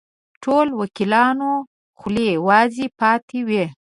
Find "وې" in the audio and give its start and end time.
3.47-3.65